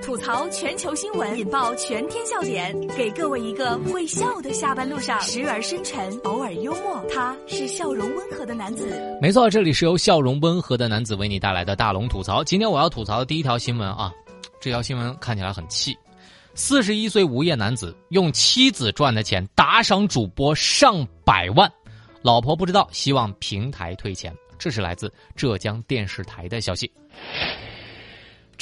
[0.00, 7.04] 吐槽全球新闻，引爆全天笑点，给各位一个会笑的下班路上，时而深沉，偶尔幽默。
[7.12, 8.86] 他是笑容温和的男子。
[9.20, 12.42] 没错，这里是由笑容温和的男子为你带来的大龙吐槽。
[12.42, 14.12] 今天我要吐槽的第一条新闻啊，
[14.60, 15.96] 这条新闻看起来很气。
[16.54, 21.70] 四十一岁无业男子用妻子赚的钱打赏主播上百万，
[22.22, 24.32] 老婆不知道，希望平台退钱。
[24.58, 26.90] 这是来自浙江电视台的消息。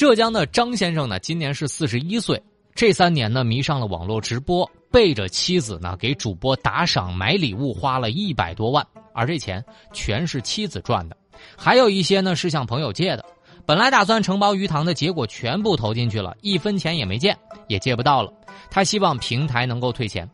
[0.00, 2.42] 浙江的张先生呢，今年是四十一岁，
[2.74, 8.82] 这三年呢迷上了网络直播，背着妻子呢给主播打赏买礼物，花了一百多万，
[9.12, 11.14] 而这钱全是妻子赚的，
[11.54, 13.22] 还有一些呢是向朋友借的。
[13.66, 17.36] 本来打算承包鱼塘的，结果全部投进去了，一分钱也没见，
[17.68, 18.32] 也借不到了。
[18.70, 20.26] 他希望平台能够退钱。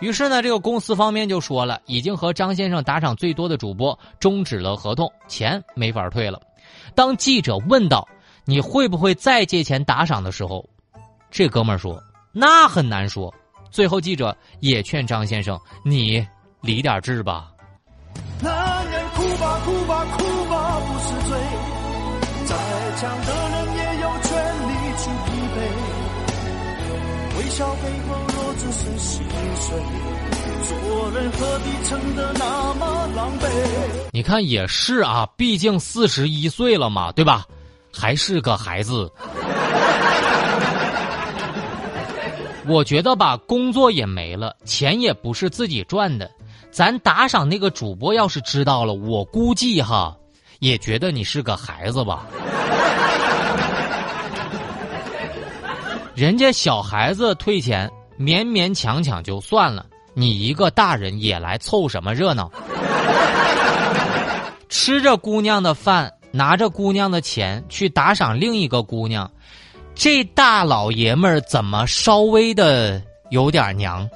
[0.00, 6.42] 于是呢，这个公司方面就说了，已经和张先生打赏最多的主播终止了合同，钱没法退了。
[6.96, 8.04] 当记者问到。
[8.44, 10.68] 你会不会再借钱打赏的时候，
[11.30, 13.32] 这哥们儿说那很难说。
[13.70, 16.24] 最后记者也劝张先生，你
[16.60, 17.50] 理点智吧。
[18.40, 21.38] 男人哭吧哭吧哭吧不是罪，
[22.46, 22.54] 再
[23.00, 24.30] 强的人也有权
[24.68, 25.58] 利去疲惫。
[27.36, 29.66] 微笑背后若只是心碎，
[30.86, 33.42] 做人何必撑得那么狼狈？
[34.12, 37.44] 你看也是啊，毕竟四十一岁了嘛，对吧？
[37.96, 39.10] 还是个孩子，
[42.66, 46.28] 我觉得吧，工作也没了，钱也不是自己赚的，
[46.72, 50.16] 咱打赏那个主播要是知道了，我估计哈，
[50.58, 52.26] 也觉得你是个孩子吧。
[56.14, 62.50] 人家小孩子退钱，勉勉强强就算了，你一个大人也来凑什么热闹？
[64.68, 66.12] 吃着姑娘的饭。
[66.34, 69.30] 拿着姑娘的钱去打赏另一个姑娘，
[69.94, 74.08] 这大老爷们儿怎么稍微的有点娘？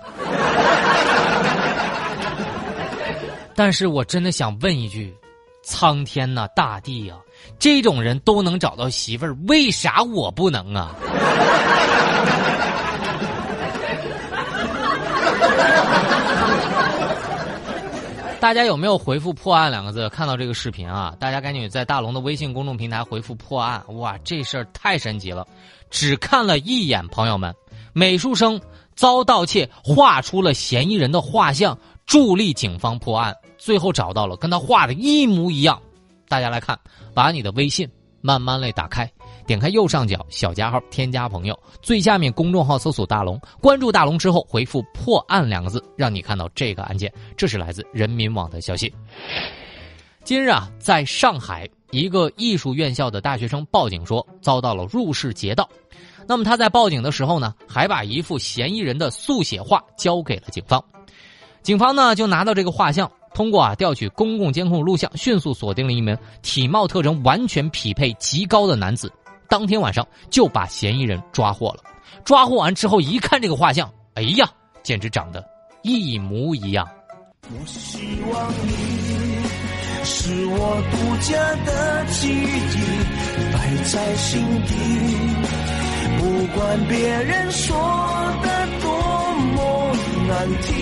[3.55, 5.15] 但是我真的想问一句：
[5.63, 7.15] 苍天呐，大地呀，
[7.57, 10.97] 这种人都能找到媳妇儿，为啥我不能啊？
[18.41, 20.09] 大家有没有回复“破案”两个字？
[20.11, 23.83] 看到这个视频啊，大家赶紧在大龙的微信公众平台回复“破案”。
[23.99, 25.45] 哇，这事儿太神奇了！
[25.91, 27.53] 只看了一眼，朋友们，
[27.93, 28.61] 美术生
[28.95, 31.77] 遭盗窃，画出了嫌疑人的画像，
[32.07, 35.83] 助力警方破案，最后找到了，跟他画的一模一样。
[36.29, 36.79] 大家来看，
[37.13, 39.11] 把你的微信慢慢的打开。
[39.49, 47.11] 点开右上角小加号，添加朋友，最下面公众号搜索“大龙”，关注大龙之后回复“破案”两个字，让你看到这个案件。
[47.35, 48.93] 这是来自人民网的消息。
[50.23, 55.67] 今日啊，在上海一个艺术院校的大学生报警说遭到了入室劫盗。
[56.27, 60.85] 那么他在报警的时候呢，还把一幅嫌疑人的速写画交给了警方。
[61.63, 69.11] 警方呢就拿到这个画像，通过啊调取公共监控录像，迅速锁定了一名体貌特征完全匹配、极高的男子。
[69.49, 71.83] 当天晚上就把嫌疑人抓获了。
[72.25, 74.49] 抓获完之后，一看这个画像，哎呀，
[74.83, 75.45] 简直长得
[75.83, 76.87] 一模一样。
[77.51, 77.99] 我希
[78.31, 78.73] 望你
[80.05, 81.33] 是我独家
[81.65, 82.77] 的记忆，
[83.53, 84.75] 摆在心底。
[86.19, 86.23] 不
[86.59, 87.77] 管别人说
[88.43, 88.47] 的
[88.83, 88.91] 多
[89.55, 89.93] 么
[90.27, 90.77] 难听，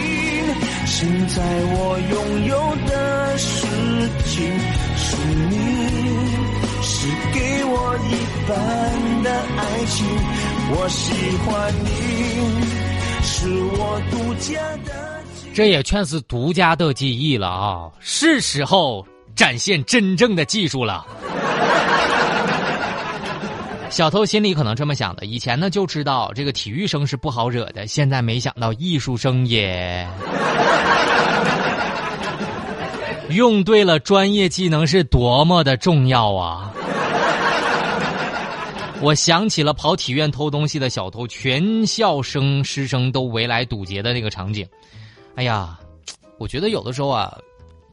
[0.86, 2.14] 现在我拥
[2.46, 2.54] 有
[2.88, 3.66] 的事
[4.24, 4.34] 情
[4.96, 5.06] 是
[5.50, 5.55] 你。
[10.68, 11.88] 我喜欢你，
[13.22, 13.48] 是
[13.78, 14.92] 我独家的。
[15.54, 17.88] 这也全是独家的记忆了啊！
[18.00, 21.06] 是时候展现真正的技术了。
[23.88, 30.06] 小偷心里可能这么想的：以前呢就知道这个体育生是不好惹的，现在没想到艺术生也。
[33.30, 36.72] 用对了专业技能是多么的重要啊！
[39.02, 44.66] 我想起了跑体院偷东西的小偷，全校生师生都围来堵截的那个场景。
[45.34, 45.78] 哎呀，
[46.38, 47.36] 我觉得有的时候啊，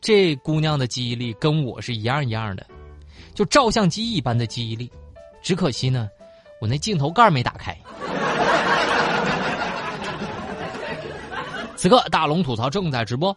[0.01, 2.65] 这姑娘的记忆力跟我是一样一样的，
[3.35, 4.89] 就照相机一般的记忆力。
[5.41, 6.09] 只可惜呢，
[6.61, 7.77] 我那镜头盖没打开。
[11.75, 13.35] 此刻大龙吐槽正在直播。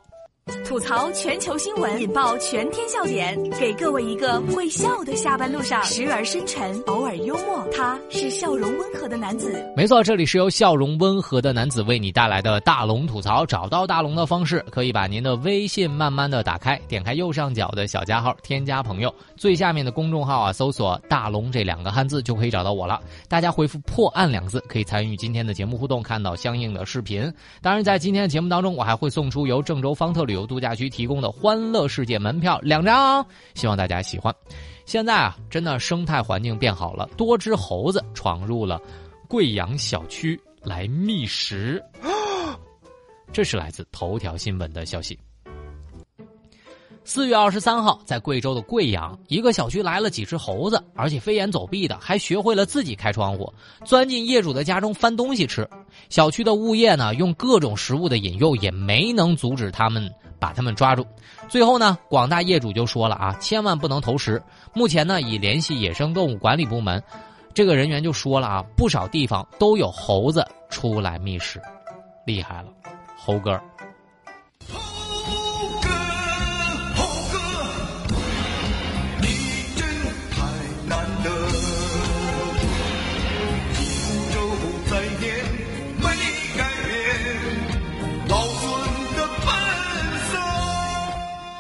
[0.65, 9.61] 吐槽全球新闻，引爆全天笑点，给各位一个会笑的下班路上，时而深沉，偶尔幽默，他是笑容温和的男子。
[9.77, 13.45] 没错，这里是由笑容温和的男子为你带来的大龙吐槽。
[13.45, 23.01] 找到大龙的方式，可以把您的微信慢慢的打开，点开右上角的小加号，添加朋友，最下面的公众号啊，搜索“大龙”这两个汉字就可以找到我了。
[23.29, 27.33] 大家回复“破案”两个字，可以参与今天的节目互动，看到相应的视频。
[27.61, 34.33] 当然，在今天的节目当中，我还会送出由郑州方特旅由度假区提供的欢乐世界门票两张，希望大家喜欢。
[34.85, 38.81] 现在啊，真的生态环境变好了，多只猴子闯入了
[39.27, 41.83] 贵阳小区来觅食。
[43.33, 45.19] 这是来自头条新闻的消息。
[47.09, 53.51] 四月二十三号，在贵州的贵阳，一个小区来了几只猴子，而且飞檐走壁的，还学会了自己开窗户，
[53.85, 55.67] 钻进业主的家中翻东西吃。
[56.09, 61.07] 小区的物业呢，用各种食物的引诱，也没能阻止他们把他们抓住。
[61.49, 64.43] 最后呢，广大业主就说了啊，千万不能投食。
[64.75, 67.01] 目前呢，已联系野生动物管理部门，
[67.55, 71.63] 这个人员就说了啊，不少地方都有猴子出来觅食，
[72.27, 72.69] 厉害了，
[73.17, 73.61] 猴哥。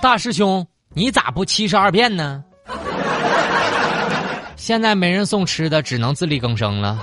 [0.01, 0.65] 大师兄，
[0.95, 2.45] 你咋不七十二变呢？
[4.55, 6.99] 现在没人送吃的，只能自力更生了。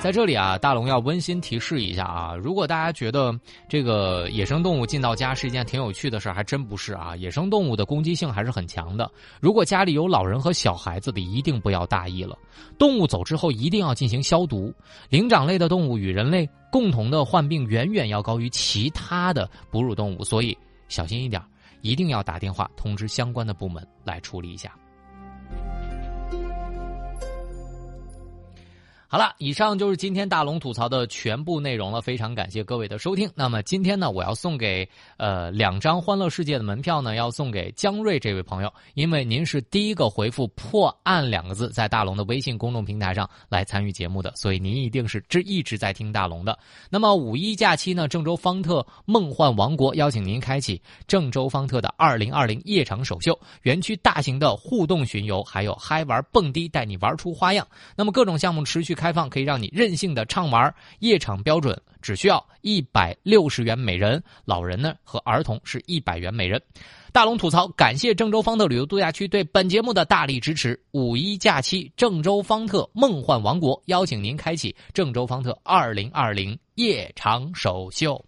[0.00, 3.34] 在这里啊，大龙要温馨提示一下啊，如果大家觉得
[3.68, 7.14] 这个野生动物进到家是一件挺有趣的事还真不是啊。
[7.16, 9.10] 野生动物的攻击性还是很强的。
[9.40, 12.38] 如果家里有老人和小孩子的，一定不要大意了。
[12.78, 14.72] 动物走之后一定要进行消毒。
[15.10, 20.56] 灵长类的动物与人类共同的患病远远要高于其他的哺乳动物，所以。
[20.90, 21.42] 小心一点，
[21.80, 24.76] 一定要打电话通知相关的部门来处理一下。
[29.12, 32.00] 好了，以上就是今天大龙吐槽的全部内容了。
[32.00, 33.28] 非常感谢各位的收听。
[33.34, 46.56] 那么今天呢，我要送给呃两张欢乐世界的门票呢，要送给江瑞这位朋友，因为您是第一个回复“破案”两个字在大龙的微信公众平台上来参与节目的，所以您一定是这一直在听大龙的。
[46.88, 57.66] 那么五一假期呢，郑州方特梦幻王国邀请您开启郑州方特的二零二零夜场首秀，园区大型的互动巡游，还有嗨玩蹦迪，带你玩出花样。
[57.96, 58.96] 那么各种项目持续。
[59.00, 66.60] 开放可以让你任性的畅玩，夜场标准只需要一百六十元每人，老人呢和儿童是一百元每人。
[67.10, 70.78] 大龙吐槽，感谢郑州方特旅游度假区对本节目的大力支持。
[70.90, 78.22] 五一假期，郑州方特梦幻王国邀请您开启郑州方特二零二零夜场首秀。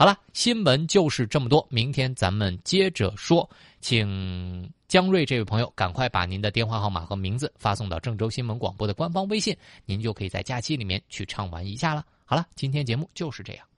[0.00, 3.46] 好了，新闻就是这么多，明天咱们接着说，
[3.82, 4.72] 请。
[4.88, 9.54] 江瑞这位朋友，赶快把您的电话号码和名字发送到郑州新闻广播的官方微信，
[9.84, 12.02] 您就可以在假期里面去畅玩一下了。
[12.24, 13.66] 好了，今天节目就是这样。